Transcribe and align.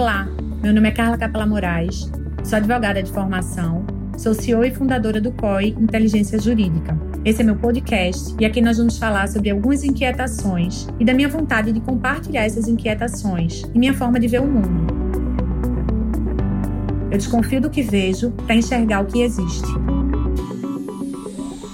Olá, 0.00 0.26
meu 0.62 0.72
nome 0.72 0.88
é 0.88 0.92
Carla 0.92 1.18
Capela 1.18 1.44
Moraes, 1.44 2.10
sou 2.42 2.56
advogada 2.56 3.02
de 3.02 3.12
formação, 3.12 3.84
sou 4.16 4.32
CEO 4.32 4.64
e 4.64 4.70
fundadora 4.70 5.20
do 5.20 5.30
COI 5.30 5.76
Inteligência 5.78 6.40
Jurídica. 6.40 6.98
Esse 7.22 7.42
é 7.42 7.44
meu 7.44 7.56
podcast 7.56 8.34
e 8.40 8.46
aqui 8.46 8.62
nós 8.62 8.78
vamos 8.78 8.96
falar 8.96 9.28
sobre 9.28 9.50
algumas 9.50 9.84
inquietações 9.84 10.88
e 10.98 11.04
da 11.04 11.12
minha 11.12 11.28
vontade 11.28 11.70
de 11.70 11.80
compartilhar 11.80 12.46
essas 12.46 12.66
inquietações 12.66 13.64
e 13.74 13.78
minha 13.78 13.92
forma 13.92 14.18
de 14.18 14.26
ver 14.26 14.40
o 14.40 14.46
mundo. 14.46 14.86
Eu 17.10 17.18
desconfio 17.18 17.60
do 17.60 17.68
que 17.68 17.82
vejo 17.82 18.30
para 18.30 18.54
enxergar 18.54 19.02
o 19.02 19.04
que 19.04 19.20
existe. 19.20 19.68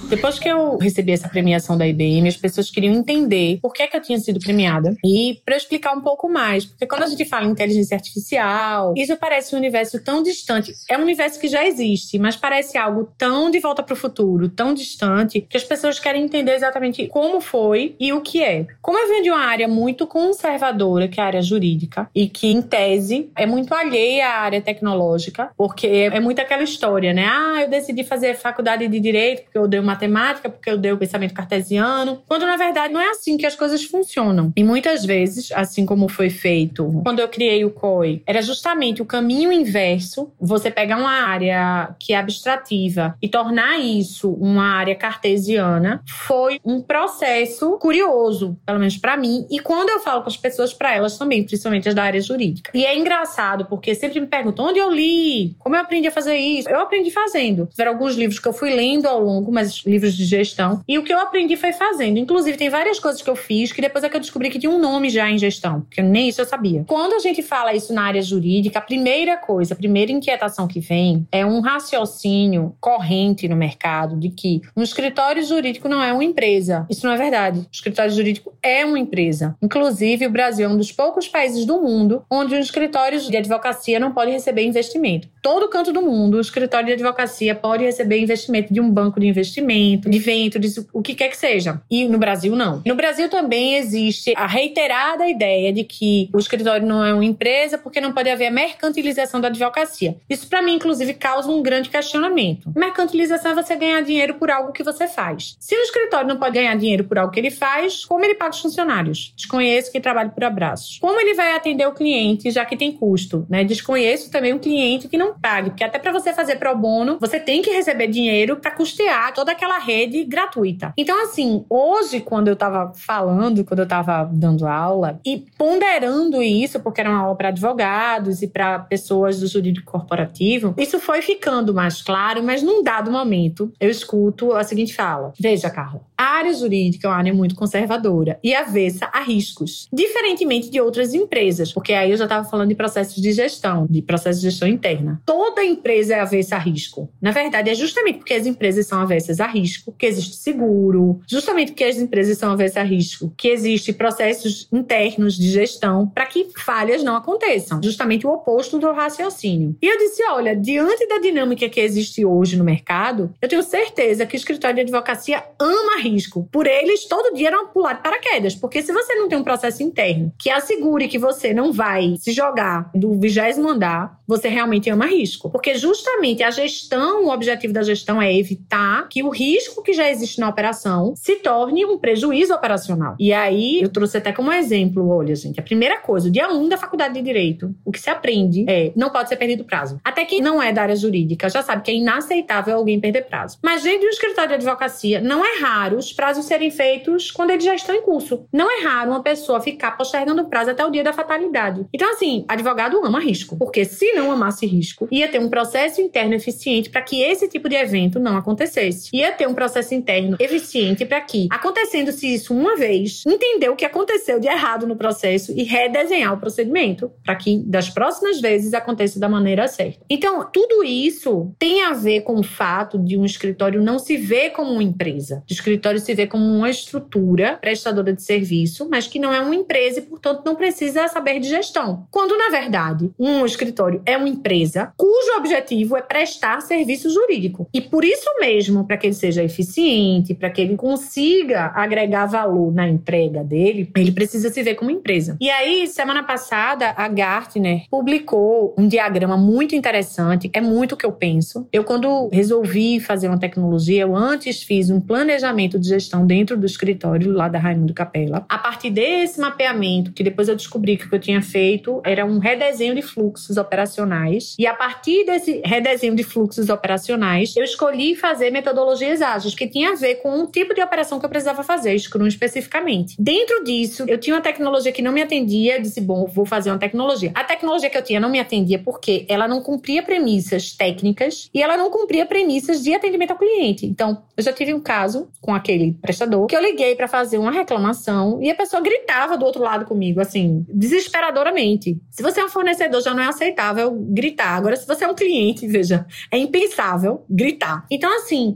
Depois 0.09 0.39
que 0.39 0.47
eu 0.47 0.77
recebi 0.77 1.11
essa 1.11 1.27
premiação 1.27 1.77
da 1.77 1.85
IBM, 1.85 2.29
as 2.29 2.37
pessoas 2.37 2.71
queriam 2.71 2.93
entender 2.93 3.59
por 3.61 3.73
que, 3.73 3.83
é 3.83 3.87
que 3.87 3.97
eu 3.97 4.01
tinha 4.01 4.17
sido 4.17 4.39
premiada. 4.39 4.95
E 5.03 5.41
para 5.43 5.57
explicar 5.57 5.93
um 5.93 6.01
pouco 6.01 6.29
mais, 6.29 6.65
porque 6.65 6.87
quando 6.87 7.03
a 7.03 7.07
gente 7.07 7.25
fala 7.25 7.45
em 7.45 7.51
inteligência 7.51 7.95
artificial, 7.95 8.93
isso 8.95 9.17
parece 9.17 9.53
um 9.53 9.57
universo 9.57 10.01
tão 10.01 10.23
distante. 10.23 10.73
É 10.89 10.97
um 10.97 11.01
universo 11.01 11.37
que 11.39 11.49
já 11.49 11.65
existe, 11.65 12.17
mas 12.17 12.37
parece 12.37 12.77
algo 12.77 13.11
tão 13.17 13.51
de 13.51 13.59
volta 13.59 13.83
para 13.83 13.93
o 13.93 13.97
futuro, 13.97 14.47
tão 14.47 14.73
distante, 14.73 15.41
que 15.41 15.57
as 15.57 15.63
pessoas 15.63 15.99
querem 15.99 16.23
entender 16.23 16.53
exatamente 16.53 17.07
como 17.07 17.41
foi 17.41 17.95
e 17.99 18.13
o 18.13 18.21
que 18.21 18.41
é. 18.41 18.65
Como 18.81 18.97
eu 18.97 19.09
venho 19.09 19.23
de 19.23 19.29
uma 19.29 19.43
área 19.43 19.67
muito 19.67 20.07
conservadora, 20.07 21.09
que 21.09 21.19
é 21.19 21.23
a 21.23 21.27
área 21.27 21.41
jurídica, 21.41 22.09
e 22.15 22.29
que, 22.29 22.47
em 22.47 22.61
tese, 22.61 23.29
é 23.35 23.45
muito 23.45 23.73
alheia 23.73 24.29
à 24.29 24.39
área 24.39 24.61
tecnológica, 24.61 25.49
porque 25.57 25.87
é 25.87 26.19
muito 26.21 26.39
aquela 26.39 26.63
história, 26.63 27.13
né? 27.13 27.27
Ah, 27.29 27.63
eu 27.63 27.69
decidi 27.69 28.05
fazer 28.05 28.35
faculdade 28.35 28.87
de 28.87 28.99
direito 29.01 29.43
porque 29.43 29.57
eu 29.57 29.67
dei 29.67 29.79
uma 29.79 29.96
matemática, 29.97 30.49
porque 30.49 30.69
eu 30.69 30.77
dei 30.77 30.91
o 30.91 30.97
pensamento 30.97 31.33
cartesiano, 31.33 32.21
quando 32.27 32.45
na 32.45 32.55
verdade 32.55 32.93
não 32.93 33.01
é 33.01 33.09
assim 33.09 33.37
que 33.37 33.45
as 33.45 33.55
coisas 33.55 33.83
funcionam. 33.83 34.53
E 34.55 34.63
muitas 34.63 35.03
vezes, 35.03 35.51
assim 35.51 35.85
como 35.85 36.07
foi 36.07 36.29
feito 36.29 37.01
quando 37.03 37.19
eu 37.19 37.27
criei 37.27 37.65
o 37.65 37.71
COI, 37.71 38.21
era 38.25 38.41
justamente 38.41 39.01
o 39.01 39.05
caminho 39.05 39.51
inverso, 39.51 40.31
você 40.39 40.69
pegar 40.69 40.97
uma 40.97 41.11
área 41.11 41.95
que 41.99 42.13
é 42.13 42.17
abstrativa 42.17 43.15
e 43.21 43.27
tornar 43.27 43.79
isso 43.79 44.31
uma 44.33 44.65
área 44.65 44.95
cartesiana, 44.95 46.03
foi 46.07 46.59
um 46.63 46.81
processo 46.81 47.77
curioso, 47.79 48.57
pelo 48.65 48.79
menos 48.79 48.97
para 48.97 49.17
mim, 49.17 49.47
e 49.49 49.59
quando 49.59 49.89
eu 49.89 49.99
falo 49.99 50.21
com 50.21 50.29
as 50.29 50.37
pessoas, 50.37 50.73
para 50.73 50.95
elas 50.95 51.17
também, 51.17 51.43
principalmente 51.43 51.89
as 51.89 51.95
da 51.95 52.03
área 52.03 52.21
jurídica. 52.21 52.71
E 52.73 52.85
é 52.85 52.97
engraçado, 52.97 53.65
porque 53.65 53.95
sempre 53.95 54.19
me 54.19 54.27
perguntam 54.27 54.65
onde 54.65 54.79
eu 54.79 54.91
li, 54.91 55.55
como 55.57 55.75
eu 55.75 55.81
aprendi 55.81 56.07
a 56.07 56.11
fazer 56.11 56.35
isso. 56.35 56.69
Eu 56.69 56.81
aprendi 56.81 57.09
fazendo. 57.09 57.67
Tiveram 57.67 57.93
alguns 57.93 58.15
livros 58.15 58.39
que 58.39 58.47
eu 58.47 58.53
fui 58.53 58.73
lendo 58.73 59.07
ao 59.07 59.19
longo, 59.19 59.51
mas 59.51 59.81
livros 59.87 60.15
de 60.15 60.25
gestão. 60.25 60.81
E 60.87 60.97
o 60.97 61.03
que 61.03 61.13
eu 61.13 61.19
aprendi 61.19 61.55
foi 61.55 61.73
fazendo. 61.73 62.17
Inclusive, 62.17 62.57
tem 62.57 62.69
várias 62.69 62.99
coisas 62.99 63.21
que 63.21 63.29
eu 63.29 63.35
fiz 63.35 63.71
que 63.71 63.81
depois 63.81 64.03
é 64.03 64.09
que 64.09 64.15
eu 64.15 64.21
descobri 64.21 64.49
que 64.49 64.59
tinha 64.59 64.71
um 64.71 64.79
nome 64.79 65.09
já 65.09 65.29
em 65.29 65.37
gestão, 65.37 65.85
que 65.89 66.01
nem 66.01 66.29
isso 66.29 66.41
eu 66.41 66.45
sabia. 66.45 66.83
Quando 66.87 67.13
a 67.13 67.19
gente 67.19 67.41
fala 67.41 67.73
isso 67.73 67.93
na 67.93 68.03
área 68.03 68.21
jurídica, 68.21 68.79
a 68.79 68.81
primeira 68.81 69.37
coisa, 69.37 69.73
a 69.73 69.77
primeira 69.77 70.11
inquietação 70.11 70.67
que 70.67 70.79
vem 70.79 71.27
é 71.31 71.45
um 71.45 71.59
raciocínio 71.61 72.75
corrente 72.79 73.47
no 73.47 73.55
mercado 73.55 74.17
de 74.17 74.29
que 74.29 74.61
um 74.75 74.81
escritório 74.81 75.43
jurídico 75.43 75.87
não 75.87 76.01
é 76.01 76.11
uma 76.11 76.23
empresa. 76.23 76.85
Isso 76.89 77.05
não 77.05 77.13
é 77.13 77.17
verdade. 77.17 77.59
O 77.59 77.67
escritório 77.71 78.11
jurídico 78.11 78.53
é 78.61 78.85
uma 78.85 78.99
empresa. 78.99 79.55
Inclusive, 79.61 80.27
o 80.27 80.31
Brasil 80.31 80.65
é 80.65 80.69
um 80.69 80.77
dos 80.77 80.91
poucos 80.91 81.27
países 81.27 81.65
do 81.65 81.81
mundo 81.81 82.23
onde 82.29 82.55
um 82.55 82.59
escritório 82.59 83.19
de 83.19 83.37
advocacia 83.37 83.99
não 83.99 84.11
pode 84.11 84.31
receber 84.31 84.63
investimento. 84.63 85.27
Todo 85.41 85.69
canto 85.69 85.93
do 85.93 86.01
mundo, 86.01 86.37
o 86.37 86.41
escritório 86.41 86.87
de 86.87 86.93
advocacia 86.93 87.55
pode 87.55 87.83
receber 87.83 88.19
investimento 88.19 88.73
de 88.73 88.81
um 88.81 88.89
banco 88.89 89.19
de 89.19 89.27
investimento 89.27 89.57
de 89.97 90.19
vento, 90.19 90.59
de 90.59 90.67
o 90.93 91.01
que 91.01 91.15
quer 91.15 91.29
que 91.29 91.37
seja. 91.37 91.81
E 91.89 92.07
no 92.07 92.17
Brasil, 92.17 92.55
não. 92.55 92.81
No 92.85 92.95
Brasil 92.95 93.29
também 93.29 93.75
existe 93.75 94.33
a 94.35 94.47
reiterada 94.47 95.27
ideia 95.27 95.71
de 95.71 95.83
que 95.83 96.29
o 96.33 96.39
escritório 96.39 96.85
não 96.85 97.03
é 97.03 97.13
uma 97.13 97.25
empresa 97.25 97.77
porque 97.77 98.01
não 98.01 98.11
pode 98.11 98.29
haver 98.29 98.51
mercantilização 98.51 99.39
da 99.39 99.47
advocacia. 99.47 100.17
Isso, 100.29 100.47
para 100.47 100.61
mim, 100.61 100.75
inclusive, 100.75 101.13
causa 101.13 101.49
um 101.49 101.61
grande 101.61 101.89
questionamento. 101.89 102.71
Mercantilização 102.75 103.51
é 103.51 103.55
você 103.55 103.75
ganhar 103.75 104.01
dinheiro 104.01 104.35
por 104.35 104.49
algo 104.49 104.71
que 104.71 104.83
você 104.83 105.07
faz. 105.07 105.55
Se 105.59 105.75
o 105.75 105.81
escritório 105.81 106.27
não 106.27 106.37
pode 106.37 106.55
ganhar 106.55 106.75
dinheiro 106.75 107.03
por 107.03 107.17
algo 107.17 107.31
que 107.31 107.39
ele 107.39 107.51
faz, 107.51 108.05
como 108.05 108.23
ele 108.23 108.35
paga 108.35 108.51
os 108.51 108.61
funcionários? 108.61 109.33
Desconheço 109.35 109.91
que 109.91 109.99
trabalha 109.99 110.29
por 110.29 110.43
abraços. 110.43 110.97
Como 110.99 111.19
ele 111.19 111.33
vai 111.33 111.55
atender 111.55 111.87
o 111.87 111.93
cliente, 111.93 112.51
já 112.51 112.65
que 112.65 112.77
tem 112.77 112.91
custo? 112.91 113.45
Né? 113.49 113.63
Desconheço 113.63 114.31
também 114.31 114.53
um 114.53 114.59
cliente 114.59 115.07
que 115.07 115.17
não 115.17 115.37
pague, 115.37 115.69
porque 115.71 115.83
até 115.83 115.99
para 115.99 116.11
você 116.11 116.33
fazer 116.33 116.57
pro 116.57 116.75
bono, 116.75 117.17
você 117.19 117.39
tem 117.39 117.61
que 117.61 117.71
receber 117.71 118.07
dinheiro 118.07 118.57
para 118.57 118.71
custear 118.71 119.33
toda 119.33 119.51
aquela 119.51 119.66
aquela 119.67 119.79
rede 119.79 120.23
gratuita. 120.23 120.93
Então, 120.97 121.21
assim, 121.23 121.65
hoje, 121.69 122.21
quando 122.21 122.47
eu 122.47 122.55
tava 122.55 122.93
falando, 122.95 123.65
quando 123.65 123.81
eu 123.81 123.87
tava 123.87 124.23
dando 124.31 124.65
aula 124.65 125.19
e 125.25 125.45
ponderando 125.57 126.41
isso, 126.41 126.79
porque 126.79 127.01
era 127.01 127.09
uma 127.09 127.19
aula 127.19 127.35
para 127.35 127.49
advogados 127.49 128.41
e 128.41 128.47
para 128.47 128.79
pessoas 128.79 129.39
do 129.39 129.47
jurídico 129.47 129.91
corporativo, 129.91 130.73
isso 130.77 130.99
foi 130.99 131.21
ficando 131.21 131.73
mais 131.73 132.01
claro, 132.01 132.41
mas 132.41 132.63
num 132.63 132.81
dado 132.81 133.11
momento 133.11 133.71
eu 133.79 133.89
escuto 133.89 134.53
a 134.53 134.63
seguinte 134.63 134.95
fala: 134.95 135.33
Veja, 135.39 135.69
Carla, 135.69 136.01
a 136.17 136.23
área 136.23 136.53
jurídica 136.53 137.07
é 137.07 137.11
uma 137.11 137.17
área 137.17 137.33
muito 137.33 137.55
conservadora 137.55 138.39
e 138.43 138.55
avessa 138.55 139.09
a 139.13 139.21
riscos, 139.21 139.87
diferentemente 139.91 140.69
de 140.69 140.79
outras 140.79 141.13
empresas, 141.13 141.73
porque 141.73 141.93
aí 141.93 142.11
eu 142.11 142.17
já 142.17 142.23
estava 142.23 142.47
falando 142.47 142.69
de 142.69 142.75
processos 142.75 143.21
de 143.21 143.31
gestão, 143.31 143.85
de 143.89 144.01
processos 144.01 144.41
de 144.41 144.49
gestão 144.49 144.67
interna. 144.67 145.21
Toda 145.25 145.63
empresa 145.63 146.15
é 146.15 146.19
avessa 146.19 146.55
a 146.55 146.59
risco. 146.59 147.09
Na 147.21 147.31
verdade, 147.31 147.69
é 147.69 147.75
justamente 147.75 148.19
porque 148.19 148.33
as 148.33 148.45
empresas 148.45 148.87
são 148.87 149.01
avessas 149.01 149.39
a 149.39 149.47
risco 149.47 149.56
risco, 149.59 149.93
que 149.97 150.05
existe 150.05 150.35
seguro, 150.35 151.19
justamente 151.27 151.71
porque 151.71 151.83
as 151.83 151.97
empresas 151.97 152.37
são 152.37 152.51
avessas 152.51 152.77
a 152.77 152.83
risco, 152.83 153.33
que 153.37 153.47
existe 153.47 153.93
processos 153.93 154.67
internos 154.71 155.35
de 155.37 155.49
gestão 155.49 156.07
para 156.07 156.25
que 156.25 156.47
falhas 156.57 157.03
não 157.03 157.15
aconteçam. 157.15 157.81
Justamente 157.83 158.25
o 158.25 158.31
oposto 158.31 158.79
do 158.79 158.91
raciocínio. 158.91 159.75
E 159.81 159.87
eu 159.87 159.97
disse, 159.97 160.23
olha, 160.29 160.55
diante 160.55 161.07
da 161.07 161.19
dinâmica 161.19 161.69
que 161.69 161.79
existe 161.79 162.25
hoje 162.25 162.57
no 162.57 162.63
mercado, 162.63 163.33
eu 163.41 163.49
tenho 163.49 163.63
certeza 163.63 164.25
que 164.25 164.35
o 164.35 164.37
escritório 164.37 164.75
de 164.75 164.81
advocacia 164.81 165.43
ama 165.59 166.01
risco. 166.01 166.47
Por 166.51 166.67
eles, 166.67 167.05
todo 167.05 167.35
dia 167.35 167.47
eram 167.47 167.67
pular 167.67 167.93
de 167.93 168.03
paraquedas, 168.03 168.55
porque 168.55 168.81
se 168.81 168.91
você 168.91 169.15
não 169.15 169.27
tem 169.27 169.37
um 169.37 169.43
processo 169.43 169.83
interno 169.83 170.31
que 170.37 170.49
assegure 170.49 171.07
que 171.07 171.17
você 171.17 171.53
não 171.53 171.71
vai 171.71 172.15
se 172.17 172.31
jogar 172.31 172.89
do 172.93 173.19
vigésimo 173.19 173.69
andar, 173.69 174.19
você 174.27 174.49
realmente 174.49 174.89
ama 174.89 175.05
risco. 175.05 175.49
Porque 175.49 175.75
justamente 175.75 176.43
a 176.43 176.51
gestão, 176.51 177.25
o 177.25 177.31
objetivo 177.31 177.73
da 177.73 177.83
gestão 177.83 178.21
é 178.21 178.35
evitar 178.35 179.07
que 179.07 179.23
o 179.23 179.29
risco 179.29 179.46
risco 179.47 179.81
que 179.81 179.93
já 179.93 180.09
existe 180.09 180.39
na 180.39 180.49
operação 180.49 181.13
se 181.15 181.35
torne 181.37 181.85
um 181.85 181.97
prejuízo 181.97 182.53
operacional. 182.53 183.15
E 183.19 183.31
aí, 183.33 183.81
eu 183.81 183.89
trouxe 183.89 184.17
até 184.17 184.31
como 184.31 184.51
exemplo, 184.51 185.07
olha, 185.09 185.35
gente, 185.35 185.59
a 185.59 185.63
primeira 185.63 185.99
coisa, 185.99 186.27
o 186.27 186.31
dia 186.31 186.49
1 186.49 186.57
um 186.57 186.69
da 186.69 186.77
faculdade 186.77 187.13
de 187.13 187.21
Direito, 187.21 187.73
o 187.83 187.91
que 187.91 187.99
se 187.99 188.09
aprende 188.09 188.65
é 188.67 188.91
não 188.95 189.09
pode 189.09 189.29
ser 189.29 189.35
perdido 189.37 189.63
prazo. 189.63 189.99
Até 190.03 190.25
quem 190.25 190.41
não 190.41 190.61
é 190.61 190.71
da 190.71 190.81
área 190.81 190.95
jurídica 190.95 191.49
já 191.49 191.61
sabe 191.61 191.83
que 191.83 191.91
é 191.91 191.95
inaceitável 191.95 192.75
alguém 192.75 192.99
perder 192.99 193.25
prazo. 193.25 193.57
Mas 193.63 193.83
dentro 193.83 194.01
do 194.01 194.07
escritório 194.07 194.49
de 194.49 194.55
advocacia, 194.55 195.19
não 195.21 195.43
é 195.43 195.59
raro 195.61 195.97
os 195.97 196.13
prazos 196.13 196.45
serem 196.45 196.71
feitos 196.71 197.31
quando 197.31 197.51
eles 197.51 197.63
já 197.63 197.75
estão 197.75 197.95
em 197.95 198.01
curso. 198.01 198.45
Não 198.51 198.69
é 198.69 198.83
raro 198.83 199.11
uma 199.11 199.23
pessoa 199.23 199.61
ficar 199.61 199.91
postergando 199.91 200.41
o 200.41 200.49
prazo 200.49 200.71
até 200.71 200.85
o 200.85 200.89
dia 200.89 201.03
da 201.03 201.13
fatalidade. 201.13 201.85
Então, 201.93 202.11
assim, 202.11 202.45
advogado 202.47 203.03
ama 203.05 203.19
risco. 203.19 203.57
Porque 203.57 203.85
se 203.85 204.13
não 204.13 204.31
amasse 204.31 204.65
risco, 204.65 205.07
ia 205.11 205.27
ter 205.27 205.39
um 205.39 205.49
processo 205.49 206.01
interno 206.01 206.33
eficiente 206.33 206.89
para 206.89 207.01
que 207.01 207.21
esse 207.21 207.47
tipo 207.47 207.67
de 207.67 207.75
evento 207.75 208.19
não 208.19 208.37
acontecesse. 208.37 209.09
Ter 209.37 209.47
um 209.47 209.53
processo 209.53 209.93
interno 209.93 210.35
eficiente 210.39 211.05
para 211.05 211.21
que, 211.21 211.47
acontecendo-se 211.51 212.33
isso 212.33 212.55
uma 212.55 212.75
vez, 212.75 213.23
entender 213.27 213.69
o 213.69 213.75
que 213.75 213.85
aconteceu 213.85 214.39
de 214.39 214.47
errado 214.47 214.87
no 214.87 214.95
processo 214.95 215.53
e 215.55 215.63
redesenhar 215.63 216.33
o 216.33 216.39
procedimento 216.39 217.11
para 217.23 217.35
que 217.35 217.59
das 217.59 217.89
próximas 217.89 218.41
vezes 218.41 218.73
aconteça 218.73 219.19
da 219.19 219.29
maneira 219.29 219.67
certa. 219.67 219.99
Então, 220.09 220.47
tudo 220.51 220.83
isso 220.83 221.53
tem 221.59 221.83
a 221.83 221.93
ver 221.93 222.21
com 222.21 222.39
o 222.39 222.43
fato 222.43 222.97
de 222.97 223.17
um 223.17 223.25
escritório 223.25 223.81
não 223.81 223.99
se 223.99 224.17
ver 224.17 224.51
como 224.51 224.71
uma 224.71 224.83
empresa. 224.83 225.43
O 225.47 225.53
escritório 225.53 225.99
se 225.99 226.13
vê 226.15 226.25
como 226.25 226.45
uma 226.45 226.69
estrutura 226.69 227.57
prestadora 227.57 228.13
de 228.13 228.23
serviço, 228.23 228.87
mas 228.89 229.07
que 229.07 229.19
não 229.19 229.33
é 229.33 229.39
uma 229.39 229.55
empresa 229.55 229.99
e, 229.99 230.03
portanto, 230.03 230.41
não 230.45 230.55
precisa 230.55 231.07
saber 231.09 231.39
de 231.39 231.49
gestão. 231.49 232.07
Quando, 232.09 232.35
na 232.37 232.49
verdade, 232.49 233.11
um 233.19 233.45
escritório 233.45 234.01
é 234.05 234.17
uma 234.17 234.29
empresa 234.29 234.91
cujo 234.97 235.37
objetivo 235.37 235.95
é 235.95 236.01
prestar 236.01 236.61
serviço 236.61 237.09
jurídico. 237.09 237.69
E 237.73 237.81
por 237.81 238.03
isso 238.03 238.29
mesmo, 238.39 238.85
para 238.85 238.97
que 238.97 239.07
ele 239.07 239.13
seja 239.17 239.43
eficiente, 239.43 240.33
para 240.33 240.49
que 240.49 240.61
ele 240.61 240.75
consiga 240.75 241.71
agregar 241.75 242.25
valor 242.25 242.73
na 242.73 242.87
entrega 242.87 243.43
dele, 243.43 243.89
ele 243.95 244.11
precisa 244.11 244.49
se 244.49 244.63
ver 244.63 244.75
como 244.75 244.91
empresa. 244.91 245.37
E 245.39 245.49
aí, 245.49 245.87
semana 245.87 246.23
passada, 246.23 246.93
a 246.95 247.07
Gartner 247.07 247.83
publicou 247.89 248.73
um 248.77 248.87
diagrama 248.87 249.37
muito 249.37 249.75
interessante, 249.75 250.49
é 250.53 250.61
muito 250.61 250.93
o 250.93 250.97
que 250.97 251.05
eu 251.05 251.11
penso. 251.11 251.67
Eu, 251.71 251.83
quando 251.83 252.29
resolvi 252.31 252.99
fazer 252.99 253.27
uma 253.27 253.39
tecnologia, 253.39 254.01
eu 254.03 254.15
antes 254.15 254.63
fiz 254.63 254.89
um 254.89 254.99
planejamento 254.99 255.79
de 255.79 255.87
gestão 255.87 256.25
dentro 256.25 256.57
do 256.57 256.65
escritório 256.65 257.31
lá 257.31 257.47
da 257.47 257.59
Raimundo 257.59 257.93
Capella. 257.93 258.45
A 258.47 258.57
partir 258.57 258.89
desse 258.89 259.39
mapeamento, 259.39 260.11
que 260.11 260.23
depois 260.23 260.47
eu 260.47 260.55
descobri 260.55 260.97
que 260.97 261.05
o 261.05 261.09
que 261.09 261.15
eu 261.15 261.19
tinha 261.19 261.41
feito 261.41 262.01
era 262.03 262.25
um 262.25 262.39
redesenho 262.39 262.95
de 262.95 263.01
fluxos 263.01 263.57
operacionais. 263.57 264.55
E 264.59 264.67
a 264.67 264.73
partir 264.73 265.25
desse 265.25 265.61
redesenho 265.63 266.15
de 266.15 266.23
fluxos 266.23 266.69
operacionais, 266.69 267.55
eu 267.55 267.63
escolhi 267.63 268.15
fazer 268.15 268.51
metodologia 268.51 269.06
metodologias 269.07 269.21
ágeis, 269.21 269.55
que 269.55 269.67
tinha 269.67 269.91
a 269.91 269.95
ver 269.95 270.15
com 270.15 270.43
o 270.43 270.47
tipo 270.47 270.73
de 270.73 270.81
operação 270.81 271.19
que 271.19 271.25
eu 271.25 271.29
precisava 271.29 271.63
fazer, 271.63 271.97
Scrum 271.97 272.27
especificamente. 272.27 273.15
Dentro 273.17 273.63
disso, 273.63 274.05
eu 274.07 274.17
tinha 274.17 274.35
uma 274.35 274.41
tecnologia 274.41 274.91
que 274.91 275.01
não 275.01 275.11
me 275.11 275.21
atendia, 275.21 275.81
disse, 275.81 276.01
bom, 276.01 276.25
vou 276.27 276.45
fazer 276.45 276.69
uma 276.69 276.77
tecnologia. 276.77 277.31
A 277.33 277.43
tecnologia 277.43 277.89
que 277.89 277.97
eu 277.97 278.03
tinha 278.03 278.19
não 278.19 278.29
me 278.29 278.39
atendia 278.39 278.79
porque 278.79 279.25
ela 279.29 279.47
não 279.47 279.61
cumpria 279.61 280.03
premissas 280.03 280.71
técnicas 280.71 281.49
e 281.53 281.61
ela 281.61 281.77
não 281.77 281.89
cumpria 281.89 282.25
premissas 282.25 282.83
de 282.83 282.93
atendimento 282.93 283.31
ao 283.31 283.37
cliente. 283.37 283.85
Então, 283.85 284.23
eu 284.35 284.43
já 284.43 284.51
tive 284.51 284.73
um 284.73 284.79
caso 284.79 285.29
com 285.41 285.53
aquele 285.53 285.93
prestador 286.01 286.47
que 286.47 286.55
eu 286.55 286.61
liguei 286.61 286.95
para 286.95 287.07
fazer 287.07 287.37
uma 287.37 287.51
reclamação 287.51 288.41
e 288.41 288.49
a 288.49 288.55
pessoa 288.55 288.81
gritava 288.81 289.37
do 289.37 289.45
outro 289.45 289.61
lado 289.61 289.85
comigo, 289.85 290.19
assim, 290.19 290.65
desesperadoramente. 290.69 291.97
Se 292.09 292.21
você 292.21 292.41
é 292.41 292.45
um 292.45 292.49
fornecedor, 292.49 293.01
já 293.01 293.13
não 293.13 293.23
é 293.23 293.27
aceitável 293.27 293.91
gritar. 294.09 294.55
Agora, 294.55 294.75
se 294.75 294.87
você 294.87 295.05
é 295.05 295.07
um 295.07 295.15
cliente, 295.15 295.67
veja, 295.67 296.05
é 296.31 296.37
impensável 296.37 297.23
gritar. 297.29 297.85
Então, 297.89 298.15
assim, 298.17 298.55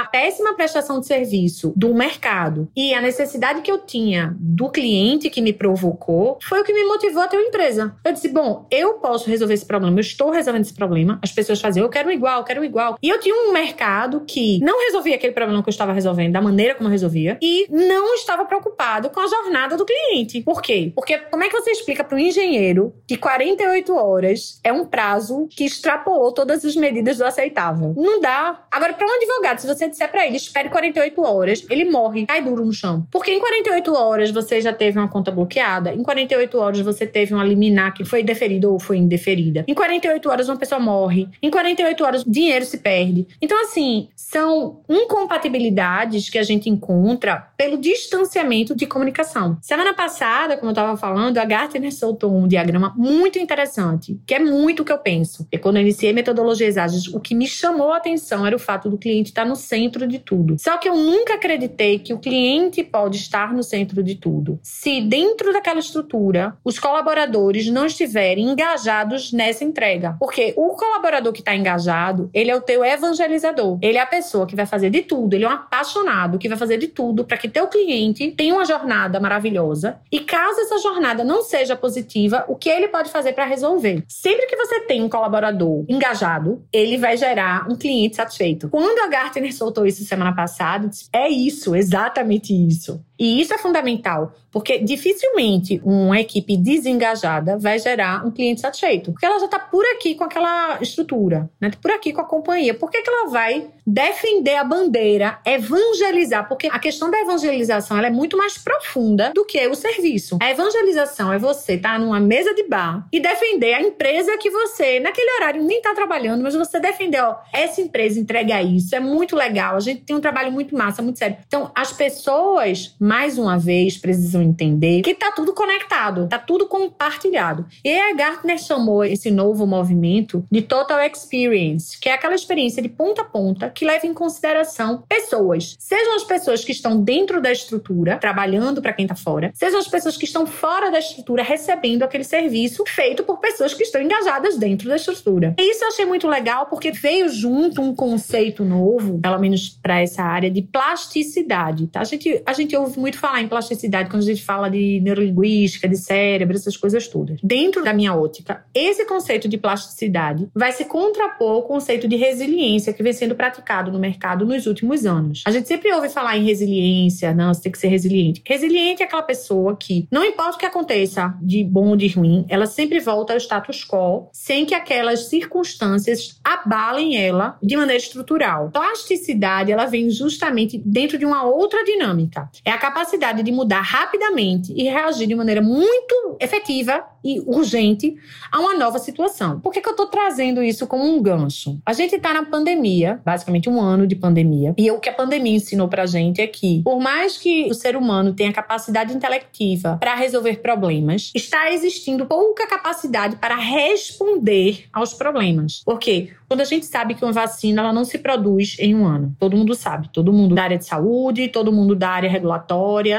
a 0.00 0.06
péssima 0.06 0.54
prestação 0.54 1.00
de 1.00 1.06
serviço 1.06 1.72
do 1.76 1.94
mercado 1.94 2.68
e 2.74 2.94
a 2.94 3.00
necessidade 3.00 3.60
que 3.60 3.70
eu 3.70 3.78
tinha 3.78 4.34
do 4.38 4.70
cliente 4.70 5.28
que 5.28 5.42
me 5.42 5.52
provocou 5.52 6.38
foi 6.42 6.60
o 6.60 6.64
que 6.64 6.72
me 6.72 6.84
motivou 6.84 7.22
a 7.22 7.28
ter 7.28 7.36
uma 7.36 7.46
empresa. 7.46 7.94
Eu 8.04 8.12
disse, 8.12 8.28
bom, 8.28 8.66
eu 8.70 8.94
posso 8.94 9.28
resolver 9.28 9.54
esse 9.54 9.66
problema, 9.66 9.96
eu 9.96 10.00
estou 10.00 10.30
resolvendo 10.30 10.62
esse 10.62 10.72
problema. 10.74 11.18
As 11.22 11.30
pessoas 11.30 11.60
faziam, 11.60 11.84
eu 11.84 11.90
quero 11.90 12.10
igual, 12.10 12.38
eu 12.38 12.44
quero 12.44 12.64
igual. 12.64 12.96
E 13.02 13.08
eu 13.08 13.20
tinha 13.20 13.34
um 13.34 13.52
mercado 13.52 14.22
que 14.26 14.58
não 14.60 14.82
resolvia 14.86 15.16
aquele 15.16 15.34
problema 15.34 15.62
que 15.62 15.68
eu 15.68 15.72
estava 15.72 15.92
resolvendo 15.92 16.32
da 16.32 16.40
maneira 16.40 16.74
como 16.74 16.88
eu 16.88 16.92
resolvia 16.92 17.38
e 17.42 17.66
não 17.70 18.14
estava 18.14 18.44
preocupado 18.46 19.10
com 19.10 19.20
a 19.20 19.26
jornada 19.26 19.76
do 19.76 19.84
cliente. 19.84 20.40
Por 20.40 20.62
quê? 20.62 20.92
Porque 20.94 21.18
como 21.18 21.44
é 21.44 21.48
que 21.48 21.60
você 21.60 21.70
explica 21.70 22.02
para 22.02 22.16
um 22.16 22.20
engenheiro 22.20 22.94
que 23.06 23.16
48 23.16 23.94
horas 23.94 24.60
é 24.64 24.72
um 24.72 24.86
prazo 24.86 25.48
que 25.50 25.64
extrapolou 25.64 26.32
todas 26.32 26.64
as 26.64 26.76
medidas 26.76 27.18
do 27.18 27.24
aceitável? 27.24 27.94
Não 27.96 28.20
dá. 28.20 28.64
Agora, 28.70 28.94
para 28.94 29.06
um 29.06 29.16
advogado, 29.16 29.58
se 29.58 29.66
você 29.66 29.81
disser 29.88 30.10
para 30.10 30.26
ele, 30.26 30.36
espere 30.36 30.68
48 30.68 31.22
horas, 31.22 31.66
ele 31.68 31.84
morre, 31.84 32.26
cai 32.26 32.42
duro 32.42 32.64
no 32.64 32.72
chão. 32.72 33.06
Porque 33.10 33.30
em 33.30 33.40
48 33.40 33.94
horas 33.94 34.30
você 34.30 34.60
já 34.60 34.72
teve 34.72 34.98
uma 34.98 35.08
conta 35.08 35.30
bloqueada, 35.30 35.92
em 35.94 36.02
48 36.02 36.58
horas 36.58 36.80
você 36.80 37.06
teve 37.06 37.34
uma 37.34 37.44
liminar 37.44 37.94
que 37.94 38.04
foi 38.04 38.22
deferida 38.22 38.68
ou 38.68 38.78
foi 38.78 38.98
indeferida. 38.98 39.64
Em 39.66 39.74
48 39.74 40.28
horas 40.28 40.48
uma 40.48 40.56
pessoa 40.56 40.80
morre. 40.80 41.28
Em 41.42 41.50
48 41.50 42.04
horas 42.04 42.24
dinheiro 42.24 42.64
se 42.64 42.78
perde. 42.78 43.26
Então, 43.40 43.60
assim, 43.62 44.08
são 44.16 44.80
incompatibilidades 44.88 46.28
que 46.28 46.38
a 46.38 46.42
gente 46.42 46.68
encontra 46.68 47.48
pelo 47.56 47.76
distanciamento 47.76 48.74
de 48.74 48.86
comunicação. 48.86 49.58
Semana 49.60 49.94
passada, 49.94 50.56
como 50.56 50.70
eu 50.70 50.72
estava 50.72 50.96
falando, 50.96 51.38
a 51.38 51.44
Gartner 51.44 51.92
soltou 51.92 52.34
um 52.34 52.48
diagrama 52.48 52.92
muito 52.96 53.38
interessante, 53.38 54.18
que 54.26 54.34
é 54.34 54.38
muito 54.38 54.82
o 54.82 54.84
que 54.84 54.92
eu 54.92 54.98
penso. 54.98 55.46
E 55.52 55.58
quando 55.58 55.76
eu 55.76 55.82
iniciei 55.82 56.12
metodologias 56.12 56.76
ágeis, 56.76 57.08
o 57.08 57.20
que 57.20 57.34
me 57.34 57.46
chamou 57.46 57.92
a 57.92 57.98
atenção 57.98 58.46
era 58.46 58.56
o 58.56 58.58
fato 58.58 58.88
do 58.88 58.98
cliente 58.98 59.30
estar 59.30 59.44
no 59.44 59.56
centro 59.72 60.06
de 60.06 60.18
tudo. 60.18 60.56
Só 60.58 60.76
que 60.76 60.86
eu 60.86 60.94
nunca 60.94 61.34
acreditei 61.34 61.98
que 61.98 62.12
o 62.12 62.18
cliente 62.18 62.84
pode 62.84 63.16
estar 63.16 63.54
no 63.54 63.62
centro 63.62 64.02
de 64.02 64.16
tudo. 64.16 64.60
Se 64.62 65.00
dentro 65.00 65.50
daquela 65.50 65.80
estrutura 65.80 66.54
os 66.62 66.78
colaboradores 66.78 67.68
não 67.68 67.86
estiverem 67.86 68.50
engajados 68.50 69.32
nessa 69.32 69.64
entrega. 69.64 70.14
Porque 70.20 70.52
o 70.58 70.76
colaborador 70.76 71.32
que 71.32 71.40
está 71.40 71.56
engajado, 71.56 72.28
ele 72.34 72.50
é 72.50 72.56
o 72.56 72.60
teu 72.60 72.84
evangelizador. 72.84 73.78
Ele 73.80 73.96
é 73.96 74.00
a 74.02 74.06
pessoa 74.06 74.46
que 74.46 74.54
vai 74.54 74.66
fazer 74.66 74.90
de 74.90 75.00
tudo, 75.00 75.32
ele 75.32 75.44
é 75.44 75.48
um 75.48 75.52
apaixonado 75.52 76.38
que 76.38 76.50
vai 76.50 76.58
fazer 76.58 76.76
de 76.76 76.88
tudo 76.88 77.24
para 77.24 77.38
que 77.38 77.48
teu 77.48 77.66
cliente 77.66 78.30
tenha 78.32 78.54
uma 78.54 78.66
jornada 78.66 79.18
maravilhosa. 79.18 79.98
E 80.10 80.20
caso 80.20 80.60
essa 80.60 80.78
jornada 80.78 81.24
não 81.24 81.42
seja 81.42 81.74
positiva, 81.74 82.44
o 82.46 82.56
que 82.56 82.68
ele 82.68 82.88
pode 82.88 83.10
fazer 83.10 83.32
para 83.32 83.46
resolver? 83.46 84.04
Sempre 84.06 84.46
que 84.46 84.56
você 84.56 84.80
tem 84.80 85.02
um 85.02 85.08
colaborador 85.08 85.86
engajado, 85.88 86.62
ele 86.70 86.98
vai 86.98 87.16
gerar 87.16 87.66
um 87.70 87.76
cliente 87.76 88.16
satisfeito. 88.16 88.68
Quando 88.68 88.98
a 88.98 89.08
Gartner 89.08 89.52
soltou 89.62 89.86
isso 89.86 90.04
semana 90.04 90.34
passada, 90.34 90.90
é 91.12 91.28
isso, 91.28 91.76
exatamente 91.76 92.52
isso. 92.52 93.00
E 93.22 93.40
isso 93.40 93.54
é 93.54 93.58
fundamental, 93.58 94.34
porque 94.50 94.78
dificilmente 94.78 95.80
uma 95.84 96.20
equipe 96.20 96.56
desengajada 96.56 97.56
vai 97.56 97.78
gerar 97.78 98.26
um 98.26 98.32
cliente 98.32 98.60
satisfeito. 98.60 99.12
Porque 99.12 99.24
ela 99.24 99.38
já 99.38 99.44
está 99.44 99.60
por 99.60 99.84
aqui 99.94 100.16
com 100.16 100.24
aquela 100.24 100.78
estrutura, 100.80 101.48
né? 101.60 101.70
por 101.80 101.92
aqui 101.92 102.12
com 102.12 102.20
a 102.20 102.24
companhia. 102.24 102.74
Por 102.74 102.90
que, 102.90 103.00
que 103.00 103.08
ela 103.08 103.30
vai 103.30 103.68
defender 103.86 104.56
a 104.56 104.64
bandeira, 104.64 105.38
evangelizar? 105.46 106.48
Porque 106.48 106.66
a 106.66 106.80
questão 106.80 107.12
da 107.12 107.20
evangelização 107.20 107.96
é 107.96 108.10
muito 108.10 108.36
mais 108.36 108.58
profunda 108.58 109.30
do 109.32 109.44
que 109.44 109.64
o 109.68 109.74
serviço. 109.76 110.36
A 110.42 110.50
evangelização 110.50 111.32
é 111.32 111.38
você 111.38 111.74
estar 111.74 111.92
tá 111.92 111.98
numa 112.00 112.18
mesa 112.18 112.52
de 112.54 112.64
bar 112.64 113.06
e 113.12 113.20
defender 113.20 113.74
a 113.74 113.82
empresa 113.82 114.36
que 114.36 114.50
você, 114.50 114.98
naquele 114.98 115.30
horário, 115.36 115.62
nem 115.62 115.76
está 115.76 115.94
trabalhando, 115.94 116.42
mas 116.42 116.56
você 116.56 116.80
defender, 116.80 117.22
ó, 117.22 117.36
essa 117.52 117.80
empresa 117.80 118.18
entrega 118.18 118.60
isso, 118.60 118.96
é 118.96 119.00
muito 119.00 119.36
legal, 119.36 119.76
a 119.76 119.80
gente 119.80 120.02
tem 120.02 120.16
um 120.16 120.20
trabalho 120.20 120.50
muito 120.50 120.76
massa, 120.76 121.00
muito 121.00 121.20
sério. 121.20 121.36
Então, 121.46 121.70
as 121.72 121.92
pessoas 121.92 122.96
mais 123.12 123.36
uma 123.36 123.58
vez, 123.58 123.98
precisam 123.98 124.40
entender 124.40 125.02
que 125.02 125.10
está 125.10 125.30
tudo 125.30 125.52
conectado, 125.52 126.24
está 126.24 126.38
tudo 126.38 126.66
compartilhado. 126.66 127.66
E 127.84 127.94
a 127.94 128.14
Gartner 128.14 128.56
chamou 128.56 129.04
esse 129.04 129.30
novo 129.30 129.66
movimento 129.66 130.42
de 130.50 130.62
Total 130.62 130.98
Experience, 131.00 132.00
que 132.00 132.08
é 132.08 132.14
aquela 132.14 132.34
experiência 132.34 132.82
de 132.82 132.88
ponta 132.88 133.20
a 133.20 133.24
ponta 133.26 133.68
que 133.68 133.84
leva 133.84 134.06
em 134.06 134.14
consideração 134.14 135.04
pessoas. 135.06 135.76
Sejam 135.78 136.16
as 136.16 136.24
pessoas 136.24 136.64
que 136.64 136.72
estão 136.72 137.02
dentro 137.02 137.42
da 137.42 137.52
estrutura, 137.52 138.16
trabalhando 138.16 138.80
para 138.80 138.94
quem 138.94 139.04
está 139.04 139.14
fora, 139.14 139.50
sejam 139.52 139.78
as 139.78 139.88
pessoas 139.88 140.16
que 140.16 140.24
estão 140.24 140.46
fora 140.46 140.90
da 140.90 140.98
estrutura, 140.98 141.42
recebendo 141.42 142.04
aquele 142.04 142.24
serviço 142.24 142.82
feito 142.86 143.24
por 143.24 143.40
pessoas 143.40 143.74
que 143.74 143.82
estão 143.82 144.00
engajadas 144.00 144.56
dentro 144.56 144.88
da 144.88 144.96
estrutura. 144.96 145.54
E 145.58 145.70
isso 145.70 145.84
eu 145.84 145.88
achei 145.88 146.06
muito 146.06 146.26
legal 146.26 146.64
porque 146.64 146.90
veio 146.90 147.28
junto 147.28 147.82
um 147.82 147.94
conceito 147.94 148.64
novo, 148.64 149.20
pelo 149.20 149.38
menos 149.38 149.68
para 149.68 150.00
essa 150.00 150.22
área, 150.22 150.50
de 150.50 150.62
plasticidade. 150.62 151.88
Tá? 151.88 152.00
A, 152.00 152.04
gente, 152.04 152.42
a 152.46 152.54
gente 152.54 152.74
ouve 152.74 153.01
muito 153.02 153.18
falar 153.18 153.42
em 153.42 153.48
plasticidade 153.48 154.08
quando 154.08 154.22
a 154.22 154.26
gente 154.26 154.42
fala 154.42 154.70
de 154.70 155.00
neurolinguística, 155.00 155.88
de 155.88 155.96
cérebro, 155.96 156.56
essas 156.56 156.76
coisas 156.76 157.06
todas. 157.08 157.38
Dentro 157.42 157.84
da 157.84 157.92
minha 157.92 158.14
ótica, 158.14 158.64
esse 158.72 159.04
conceito 159.04 159.48
de 159.48 159.58
plasticidade 159.58 160.48
vai 160.54 160.72
se 160.72 160.84
contrapor 160.84 161.56
ao 161.56 161.62
conceito 161.64 162.08
de 162.08 162.16
resiliência 162.16 162.92
que 162.92 163.02
vem 163.02 163.12
sendo 163.12 163.34
praticado 163.34 163.90
no 163.90 163.98
mercado 163.98 164.46
nos 164.46 164.66
últimos 164.66 165.04
anos. 165.04 165.42
A 165.46 165.50
gente 165.50 165.68
sempre 165.68 165.92
ouve 165.92 166.08
falar 166.08 166.36
em 166.38 166.44
resiliência, 166.44 167.34
não, 167.34 167.52
você 167.52 167.62
tem 167.62 167.72
que 167.72 167.78
ser 167.78 167.88
resiliente. 167.88 168.42
Resiliente 168.46 169.02
é 169.02 169.06
aquela 169.06 169.22
pessoa 169.22 169.76
que, 169.76 170.06
não 170.10 170.24
importa 170.24 170.56
o 170.56 170.58
que 170.58 170.66
aconteça, 170.66 171.34
de 171.42 171.64
bom 171.64 171.88
ou 171.88 171.96
de 171.96 172.08
ruim, 172.08 172.46
ela 172.48 172.66
sempre 172.66 173.00
volta 173.00 173.32
ao 173.32 173.38
status 173.38 173.84
quo, 173.84 174.28
sem 174.32 174.64
que 174.64 174.74
aquelas 174.74 175.28
circunstâncias 175.28 176.38
abalem 176.44 177.16
ela 177.16 177.58
de 177.62 177.76
maneira 177.76 178.00
estrutural. 178.00 178.70
Plasticidade, 178.70 179.72
ela 179.72 179.86
vem 179.86 180.08
justamente 180.10 180.80
dentro 180.84 181.18
de 181.18 181.24
uma 181.24 181.42
outra 181.44 181.84
dinâmica. 181.84 182.48
É 182.64 182.70
capacidade 182.82 183.44
de 183.44 183.52
mudar 183.52 183.80
rapidamente 183.80 184.72
e 184.76 184.82
reagir 184.82 185.28
de 185.28 185.36
maneira 185.36 185.62
muito 185.62 186.36
efetiva 186.40 187.04
e 187.24 187.38
urgente 187.46 188.16
a 188.50 188.58
uma 188.58 188.74
nova 188.74 188.98
situação. 188.98 189.60
Por 189.60 189.72
que, 189.72 189.80
que 189.80 189.88
eu 189.88 189.92
estou 189.92 190.06
trazendo 190.06 190.60
isso 190.60 190.84
como 190.88 191.04
um 191.04 191.22
gancho? 191.22 191.78
A 191.86 191.92
gente 191.92 192.16
está 192.16 192.34
na 192.34 192.44
pandemia, 192.44 193.20
basicamente 193.24 193.70
um 193.70 193.80
ano 193.80 194.04
de 194.04 194.16
pandemia, 194.16 194.74
e 194.76 194.90
o 194.90 194.98
que 194.98 195.08
a 195.08 195.12
pandemia 195.12 195.54
ensinou 195.54 195.86
para 195.86 196.02
a 196.02 196.06
gente 196.06 196.40
é 196.40 196.46
que, 196.48 196.82
por 196.82 196.98
mais 196.98 197.38
que 197.38 197.70
o 197.70 197.74
ser 197.74 197.96
humano 197.96 198.32
tenha 198.32 198.52
capacidade 198.52 199.14
intelectiva 199.14 199.96
para 200.00 200.16
resolver 200.16 200.56
problemas, 200.56 201.30
está 201.36 201.70
existindo 201.70 202.26
pouca 202.26 202.66
capacidade 202.66 203.36
para 203.36 203.54
responder 203.54 204.86
aos 204.92 205.14
problemas. 205.14 205.82
Por 205.84 206.00
quê? 206.00 206.30
Quando 206.48 206.60
a 206.60 206.64
gente 206.64 206.84
sabe 206.84 207.14
que 207.14 207.24
uma 207.24 207.32
vacina 207.32 207.80
ela 207.80 207.92
não 207.92 208.04
se 208.04 208.18
produz 208.18 208.76
em 208.78 208.94
um 208.94 209.06
ano, 209.06 209.34
todo 209.38 209.56
mundo 209.56 209.74
sabe, 209.74 210.10
todo 210.12 210.32
mundo 210.32 210.54
da 210.54 210.64
área 210.64 210.76
de 210.76 210.84
saúde, 210.84 211.48
todo 211.48 211.72
mundo 211.72 211.94
da 211.94 212.10
área 212.10 212.28
regulatória, 212.28 212.71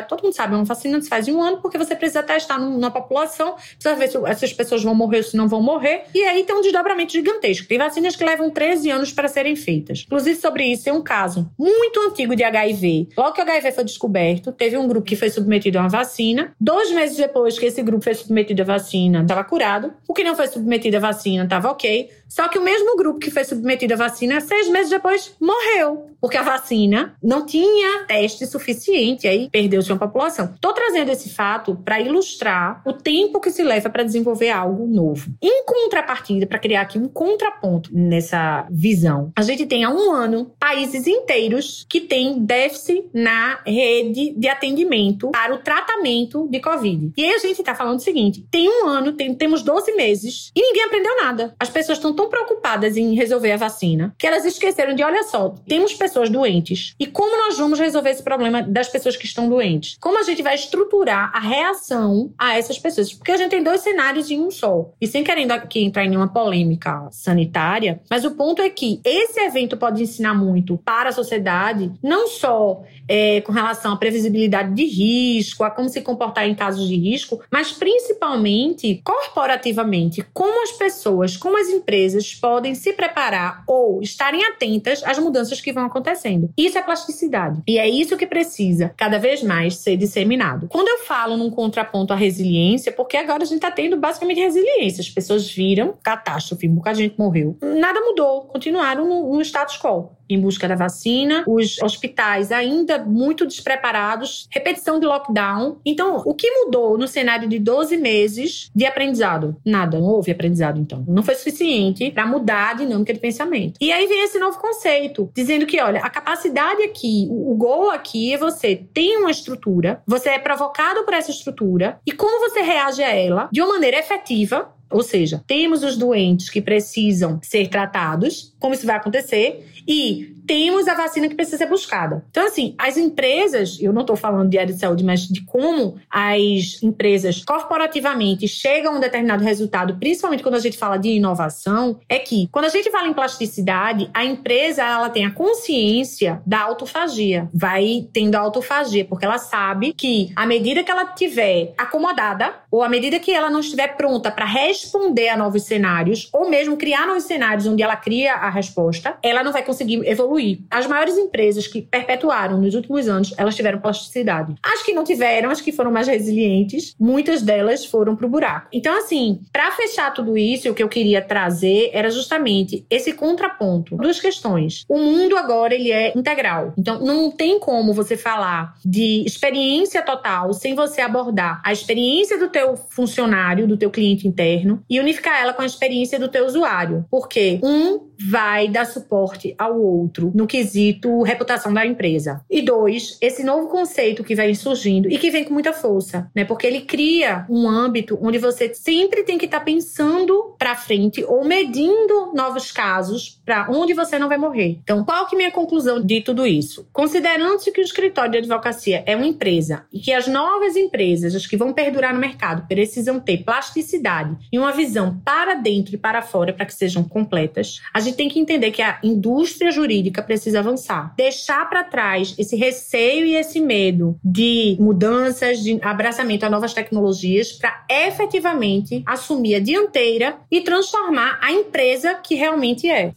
todo 0.08 0.24
mundo 0.24 0.34
sabe, 0.34 0.56
uma 0.56 0.64
vacina 0.64 1.02
se 1.02 1.10
faz 1.10 1.28
em 1.28 1.34
um 1.34 1.42
ano 1.42 1.58
porque 1.58 1.78
você 1.78 1.96
precisa 1.96 2.24
testar 2.24 2.58
na 2.60 2.92
população, 2.92 3.56
precisa 3.56 3.96
ver 3.96 4.10
se 4.10 4.18
essas 4.26 4.54
pessoas 4.54 4.84
vão 4.84 4.96
morrer 4.96 5.18
ou 5.18 5.24
se 5.24 5.38
não 5.38 5.48
vão 5.48 5.62
morrer, 5.62 6.04
e 6.14 6.24
aí 6.24 6.44
tem 6.44 6.56
um 6.56 6.62
desdobramento 6.62 7.14
gigantesco. 7.14 7.68
Tem 7.68 7.78
vacinas 7.78 8.16
que 8.16 8.24
levam 8.24 8.50
13 8.50 8.90
anos 8.90 9.12
para 9.12 9.28
serem 9.28 9.56
feitas. 9.56 10.04
Inclusive, 10.06 10.40
sobre 10.40 10.66
isso, 10.66 10.84
tem 10.86 10.94
um 10.94 11.02
caso 11.02 11.50
muito 11.58 12.00
antigo 12.02 12.36
de 12.36 12.44
HIV. 12.44 13.10
Logo 13.18 13.34
que 13.34 13.42
o 13.42 13.44
HIV 13.44 13.72
foi 13.72 13.84
descoberto, 13.84 14.52
teve 14.52 14.78
um 14.78 14.88
grupo 14.88 15.06
que 15.06 15.16
foi 15.16 15.30
submetido 15.30 15.78
a 15.78 15.82
uma 15.82 15.90
vacina. 15.90 16.54
Dois 16.60 16.92
meses 16.92 17.18
depois 17.18 17.58
que 17.58 17.66
esse 17.66 17.82
grupo 17.82 18.04
foi 18.04 18.14
submetido 18.14 18.62
à 18.62 18.66
vacina, 18.66 19.22
estava 19.22 19.44
curado. 19.44 19.94
O 20.08 20.14
que 20.14 20.24
não 20.24 20.36
foi 20.36 20.48
submetido 20.48 20.98
à 20.98 21.00
vacina 21.00 21.44
estava 21.44 21.70
ok. 21.70 22.10
Só 22.28 22.48
que 22.48 22.58
o 22.58 22.64
mesmo 22.64 22.96
grupo 22.98 23.20
que 23.20 23.30
foi 23.30 23.44
submetido 23.44 23.94
à 23.94 23.98
vacina, 23.98 24.42
seis 24.42 24.68
meses 24.70 24.90
depois, 24.90 25.36
morreu. 25.40 26.08
Porque 26.20 26.38
a 26.38 26.42
vacina 26.42 27.16
não 27.22 27.46
tinha 27.46 28.06
teste 28.06 28.48
suficiente. 28.48 29.28
Aí 29.28 29.43
vai 29.44 29.50
perder 29.50 29.82
sua 29.82 29.98
população. 29.98 30.52
Estou 30.54 30.74
trazendo 30.74 31.10
esse 31.12 31.30
fato 31.30 31.76
para 31.76 32.00
ilustrar 32.00 32.82
o 32.86 32.94
tempo 32.94 33.40
que 33.40 33.52
se 33.52 33.64
leva 33.64 33.90
para 33.90 34.04
desenvolver 34.04 34.50
algo 34.50 34.88
novo. 34.88 35.32
Em 35.42 35.66
contrapartida, 35.66 36.46
para 36.46 36.60
criar 36.60 36.82
aqui 36.82 36.98
um 36.98 37.08
contraponto 37.08 37.90
nessa 37.94 38.68
visão, 38.70 39.32
a 39.36 39.42
gente 39.42 39.66
tem 39.66 39.84
há 39.84 39.90
um 39.90 40.12
ano 40.12 40.52
países 40.60 41.08
inteiros 41.08 41.86
que 41.90 42.02
têm 42.02 42.40
déficit 42.40 43.06
na 43.14 43.60
rede 43.66 44.34
de 44.38 44.48
atendimento 44.48 45.30
para 45.32 45.54
o 45.54 45.60
tratamento 45.60 46.48
de 46.50 46.60
Covid. 46.60 47.12
E 47.18 47.24
aí 47.24 47.34
a 47.34 47.40
gente 47.40 47.60
está 47.60 47.76
falando 47.76 48.00
o 48.00 48.04
seguinte: 48.04 48.46
tem 48.50 48.70
um 48.70 48.88
ano, 48.88 49.14
tem, 49.14 49.34
temos 49.34 49.62
12 49.62 49.92
meses 49.94 50.52
e 50.56 50.62
ninguém 50.62 50.84
aprendeu 50.84 51.16
nada. 51.18 51.56
As 51.60 51.70
pessoas 51.70 51.98
estão 51.98 52.14
tão 52.14 52.30
preocupadas 52.30 52.98
em 52.98 53.14
resolver 53.14 53.52
a 53.52 53.58
vacina 53.58 54.14
que 54.18 54.28
elas 54.28 54.46
esqueceram 54.46 54.96
de, 54.96 55.04
olha 55.04 55.24
só, 55.24 55.50
temos 55.68 55.94
pessoas 55.94 56.30
doentes. 56.30 56.96
E 57.00 57.06
como 57.08 57.36
nós 57.38 57.58
vamos 57.58 57.80
resolver 57.80 58.10
esse 58.10 58.24
problema 58.24 58.62
das 58.62 58.90
pessoas 58.90 59.16
que 59.16 59.26
estão 59.34 59.50
doentes? 59.50 59.98
Como 60.00 60.18
a 60.18 60.24
gente 60.24 60.42
vai 60.42 60.56
estruturar 60.56 61.32
a 61.34 61.40
reação 61.40 62.32
a 62.38 62.58
essas 62.58 62.80
pessoas? 62.80 63.14
Porque 63.14 63.32
a 63.32 63.38
gente 63.38 63.50
tem 63.50 63.64
dois 63.64 63.82
cenários 63.82 64.30
em 64.30 64.40
um 64.40 64.50
só. 64.50 64.90
E 65.02 65.08
sem 65.08 65.24
querendo 65.24 65.52
aqui 65.52 65.84
entrar 65.84 66.06
em 66.06 66.10
nenhuma 66.10 66.32
polêmica 66.32 67.08
sanitária, 67.12 68.02
mas 68.10 68.24
o 68.24 68.32
ponto 68.32 68.62
é 68.62 68.70
que 68.70 69.02
esse 69.04 69.40
evento 69.40 69.76
pode 69.76 70.02
ensinar 70.02 70.34
muito 70.34 70.78
para 70.78 71.10
a 71.10 71.14
sociedade, 71.14 71.92
não 72.02 72.28
só 72.28 72.84
é, 73.08 73.42
com 73.42 73.52
relação 73.52 73.94
à 73.94 73.98
previsibilidade 73.98 74.74
de 74.74 74.86
risco, 74.86 75.64
a 75.64 75.70
como 75.70 75.90
se 75.90 76.02
comportar 76.02 76.48
em 76.48 76.56
casos 76.56 76.88
de 76.88 76.96
risco, 76.96 77.42
mas 77.52 77.72
principalmente 77.72 79.02
corporativamente, 79.04 80.26
como 80.34 80.64
as 80.64 80.72
pessoas, 80.72 81.36
como 81.36 81.60
as 81.60 81.68
empresas 81.70 82.34
podem 82.34 82.76
se 82.76 82.94
preparar 82.94 83.64
ou 83.68 84.02
estarem 84.02 84.44
atentas 84.46 85.04
às 85.04 85.18
mudanças 85.20 85.60
que 85.60 85.74
vão 85.74 85.86
acontecendo. 85.86 86.50
Isso 86.58 86.78
é 86.78 86.82
plasticidade. 86.82 87.62
E 87.68 87.78
é 87.78 87.90
isso 87.90 88.18
que 88.18 88.28
precisa 88.28 88.94
cada 88.96 89.18
vez 89.24 89.42
mais 89.42 89.78
ser 89.78 89.96
disseminado. 89.96 90.68
Quando 90.68 90.90
eu 90.90 91.00
falo 91.00 91.38
num 91.38 91.50
contraponto 91.50 92.12
à 92.12 92.16
resiliência, 92.16 92.92
porque 92.92 93.16
agora 93.16 93.44
a 93.44 93.46
gente 93.46 93.56
está 93.56 93.72
tendo 93.72 93.96
basicamente 93.96 94.40
resiliência. 94.40 95.02
As 95.02 95.10
pessoas 95.10 95.50
viram 95.50 95.96
catástrofe, 96.04 96.68
um 96.68 96.76
bocado 96.76 96.98
de 96.98 97.04
gente 97.04 97.18
morreu. 97.18 97.58
Nada 97.62 98.02
mudou, 98.02 98.42
continuaram 98.42 99.08
no, 99.08 99.34
no 99.34 99.42
status 99.42 99.78
quo 99.78 100.12
em 100.34 100.40
busca 100.40 100.68
da 100.68 100.76
vacina, 100.76 101.44
os 101.48 101.82
hospitais 101.82 102.52
ainda 102.52 103.00
muito 103.00 103.46
despreparados, 103.46 104.48
repetição 104.50 105.00
de 105.00 105.06
lockdown. 105.06 105.78
Então, 105.86 106.22
o 106.26 106.34
que 106.34 106.50
mudou 106.50 106.98
no 106.98 107.08
cenário 107.08 107.48
de 107.48 107.60
12 107.60 107.98
meses 107.98 108.72
de 108.76 108.86
aprendizado? 108.86 109.56
Nada, 109.66 110.00
não 110.00 110.08
houve 110.08 110.32
aprendizado 110.32 110.80
então. 110.80 111.04
Não 111.08 111.24
foi 111.24 111.36
suficiente 111.36 112.10
para 112.12 112.26
mudar 112.26 112.72
a 112.72 112.74
dinâmica 112.74 113.14
de 113.14 113.20
pensamento. 113.20 113.78
E 113.80 113.92
aí 113.92 114.08
vem 114.08 114.24
esse 114.24 114.40
novo 114.40 114.60
conceito, 114.60 115.30
dizendo 115.34 115.66
que, 115.66 115.80
olha, 115.82 116.00
a 116.02 116.10
capacidade 116.10 116.82
aqui, 116.84 117.28
o 117.30 117.56
gol 117.56 117.90
aqui 117.90 118.34
é 118.34 118.38
você 118.38 118.76
tem 118.94 119.18
uma 119.18 119.32
estrutura, 119.32 120.02
você 120.06 120.30
é 120.30 120.40
provocado 120.40 121.04
por 121.04 121.14
essa 121.14 121.32
estrutura 121.32 122.00
e 122.06 122.12
como 122.12 122.50
você 122.50 122.62
reage 122.62 123.04
a 123.04 123.14
ela 123.14 123.50
de 123.52 123.62
uma 123.62 123.74
maneira 123.74 124.00
efetiva 124.00 124.74
ou 124.94 125.02
seja, 125.02 125.44
temos 125.48 125.84
os 125.84 125.98
doentes 125.98 126.52
que 126.52 126.62
precisam 126.62 127.40
ser 127.42 127.68
tratados, 127.68 128.53
como 128.64 128.74
isso 128.74 128.88
vai 128.88 128.96
acontecer, 128.96 129.68
e 129.86 130.34
temos 130.48 130.88
a 130.88 130.94
vacina 130.94 131.28
que 131.28 131.36
precisa 131.36 131.58
ser 131.58 131.66
buscada. 131.66 132.24
Então, 132.30 132.46
assim, 132.48 132.76
as 132.78 132.96
empresas, 132.96 133.78
eu 133.82 133.92
não 133.92 134.02
estou 134.02 134.16
falando 134.16 134.50
de 134.50 134.58
área 134.58 134.74
de 134.74 134.80
saúde, 134.80 135.04
mas 135.04 135.28
de 135.28 135.44
como 135.44 135.98
as 136.10 136.82
empresas 136.82 137.44
corporativamente 137.44 138.48
chegam 138.48 138.94
a 138.94 138.98
um 138.98 139.00
determinado 139.02 139.44
resultado, 139.44 139.98
principalmente 139.98 140.44
quando 140.44 140.56
a 140.56 140.60
gente 140.60 140.78
fala 140.78 140.96
de 140.96 141.10
inovação, 141.10 142.00
é 142.08 142.20
que 142.20 142.48
quando 142.54 142.66
a 142.66 142.70
gente 142.70 142.90
fala 142.90 143.08
em 143.08 143.14
plasticidade, 143.14 144.10
a 144.14 144.24
empresa 144.24 144.82
ela 144.82 145.10
tem 145.10 145.26
a 145.26 145.32
consciência 145.32 146.42
da 146.46 146.62
autofagia, 146.62 147.50
vai 147.54 148.08
tendo 148.14 148.36
autofagia, 148.36 149.04
porque 149.04 149.26
ela 149.26 149.38
sabe 149.38 149.92
que 149.92 150.32
à 150.38 150.46
medida 150.46 150.84
que 150.84 150.92
ela 150.92 151.06
tiver 151.06 151.74
acomodada 151.78 152.54
ou 152.72 152.82
à 152.82 152.88
medida 152.88 153.20
que 153.20 153.32
ela 153.32 153.50
não 153.50 153.60
estiver 153.60 153.98
pronta 153.98 154.32
para 154.32 154.46
responder 154.46 155.30
a 155.30 155.38
novos 155.38 155.64
cenários, 155.64 156.30
ou 156.32 156.50
mesmo 156.50 156.78
criar 156.78 157.06
novos 157.06 157.24
cenários 157.24 157.68
onde 157.68 157.84
ela 157.84 157.96
cria 157.96 158.36
a 158.36 158.53
resposta, 158.54 159.18
ela 159.22 159.44
não 159.44 159.52
vai 159.52 159.64
conseguir 159.64 160.06
evoluir. 160.06 160.60
As 160.70 160.88
maiores 160.88 161.18
empresas 161.18 161.68
que 161.68 161.82
perpetuaram 161.82 162.60
nos 162.60 162.76
últimos 162.76 163.08
anos, 163.08 163.34
elas 163.38 163.56
tiveram 163.56 163.80
plasticidade. 163.80 164.56
As 164.64 164.84
que 164.84 164.94
não 164.94 165.04
tiveram, 165.04 165.50
as 165.50 165.62
que 165.62 165.72
foram 165.72 165.92
mais 165.92 166.08
resilientes, 166.08 166.96
muitas 167.00 167.42
delas 167.42 167.86
foram 167.86 168.16
pro 168.16 168.30
buraco. 168.30 168.68
Então, 168.72 168.98
assim, 168.98 169.42
para 169.52 169.72
fechar 169.72 170.14
tudo 170.14 170.38
isso, 170.38 170.70
o 170.70 170.74
que 170.74 170.84
eu 170.84 170.90
queria 170.90 171.22
trazer 171.22 171.90
era 171.94 172.10
justamente 172.10 172.86
esse 172.90 173.14
contraponto. 173.14 173.98
Duas 173.98 174.20
questões. 174.20 174.86
O 174.88 174.98
mundo 174.98 175.38
agora, 175.38 175.74
ele 175.74 175.92
é 175.92 176.14
integral. 176.16 176.74
Então, 176.78 177.00
não 177.00 177.32
tem 177.32 177.60
como 177.60 177.94
você 177.94 178.16
falar 178.16 178.76
de 178.84 179.24
experiência 179.26 180.02
total 180.02 180.54
sem 180.54 180.76
você 180.76 181.02
abordar 181.02 181.62
a 181.64 181.72
experiência 181.72 182.38
do 182.38 182.48
teu 182.48 182.76
funcionário, 182.76 183.68
do 183.68 183.78
teu 183.78 183.90
cliente 183.90 184.28
interno 184.28 184.84
e 184.90 185.00
unificar 185.00 185.42
ela 185.42 185.54
com 185.54 185.62
a 185.62 185.66
experiência 185.66 186.20
do 186.20 186.28
teu 186.28 186.46
usuário. 186.46 187.06
Porque 187.10 187.60
um 187.64 188.13
vai 188.30 188.68
dar 188.68 188.86
suporte 188.86 189.54
ao 189.58 189.80
outro 189.80 190.32
no 190.34 190.48
quesito 190.48 191.22
reputação 191.24 191.74
da 191.74 191.86
empresa. 191.86 192.42
E 192.50 192.62
dois, 192.62 193.18
esse 193.22 193.44
novo 193.44 193.68
conceito 193.68 194.24
que 194.24 194.36
vem 194.36 194.54
surgindo 194.54 195.10
e 195.10 195.18
que 195.18 195.32
vem 195.32 195.44
com 195.44 195.54
muita 195.54 195.74
força, 195.74 196.30
né? 196.36 196.46
Porque 196.46 196.68
ele 196.68 196.82
cria 196.82 197.46
um 197.50 197.68
âmbito 197.68 198.18
onde 198.22 198.38
você 198.38 198.74
sempre 198.74 199.24
tem 199.24 199.38
que 199.38 199.46
estar 199.46 199.60
tá 199.60 199.66
pensando 199.66 200.53
para 200.64 200.78
frente 200.78 201.22
ou 201.26 201.44
medindo 201.44 202.32
novos 202.34 202.72
casos 202.72 203.38
para 203.44 203.68
onde 203.70 203.94
você 203.94 204.18
não 204.18 204.30
vai 204.30 204.38
morrer. 204.38 204.80
Então, 204.82 205.04
qual 205.04 205.28
que 205.28 205.36
é 205.36 205.38
a 205.38 205.40
minha 205.40 205.52
conclusão 205.52 206.00
de 206.02 206.22
tudo 206.22 206.48
isso? 206.48 206.88
Considerando-se 206.94 207.70
que 207.70 207.82
o 207.82 207.84
escritório 207.84 208.32
de 208.32 208.38
advocacia 208.38 209.04
é 209.06 209.14
uma 209.14 209.26
empresa 209.26 209.84
e 209.92 210.00
que 210.00 210.14
as 210.14 210.26
novas 210.26 210.78
empresas, 210.78 211.36
as 211.36 211.46
que 211.46 211.58
vão 211.58 211.74
perdurar 211.74 212.14
no 212.14 212.20
mercado, 212.22 212.66
precisam 212.66 213.20
ter 213.20 213.44
plasticidade 213.44 214.38
e 214.54 214.58
uma 214.58 214.72
visão 214.72 215.20
para 215.26 215.56
dentro 215.56 215.96
e 215.96 215.98
para 215.98 216.22
fora 216.22 216.54
para 216.54 216.66
que 216.66 216.74
sejam 216.74 217.04
completas, 217.04 217.82
a 217.94 218.00
gente 218.00 218.16
tem 218.16 218.30
que 218.30 218.40
entender 218.40 218.72
que 218.72 218.82
a 218.82 219.00
indústria 219.04 219.70
jurídica 219.70 220.24
precisa 220.24 220.60
avançar. 220.60 221.14
Deixar 221.18 221.70
para 221.70 221.84
trás 221.84 222.36
esse 222.38 222.56
receio 222.56 223.26
e 223.26 223.36
esse 223.36 223.60
medo 223.60 224.18
de 224.24 224.78
mudanças, 224.80 225.60
de 225.60 225.78
abraçamento 225.82 226.46
a 226.46 226.50
novas 226.50 226.74
tecnologias, 226.74 227.52
para 227.52 227.86
efetivamente 227.90 229.04
assumir 229.06 229.56
a 229.56 229.60
dianteira 229.60 230.38
e 230.54 230.62
transformar 230.62 231.40
a 231.42 231.52
empresa 231.52 232.14
que 232.14 232.36
realmente 232.36 232.88
é. 232.88 233.12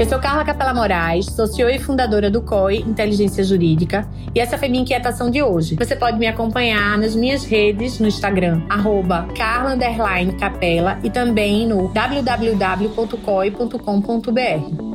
Eu 0.00 0.08
sou 0.08 0.18
Carla 0.18 0.44
Capela 0.44 0.74
Moraes, 0.74 1.26
sou 1.26 1.46
CEO 1.46 1.70
e 1.70 1.78
fundadora 1.78 2.28
do 2.28 2.42
COI 2.42 2.78
Inteligência 2.78 3.44
Jurídica, 3.44 4.04
e 4.34 4.40
essa 4.40 4.58
foi 4.58 4.68
minha 4.68 4.82
inquietação 4.82 5.30
de 5.30 5.40
hoje. 5.40 5.76
Você 5.76 5.94
pode 5.94 6.18
me 6.18 6.26
acompanhar 6.26 6.98
nas 6.98 7.14
minhas 7.14 7.44
redes 7.44 8.00
no 8.00 8.08
Instagram, 8.08 8.62
arroba 8.68 9.28
Capela 9.36 10.98
e 11.04 11.10
também 11.10 11.64
no 11.64 11.86
www.coi.com.br. 11.92 14.91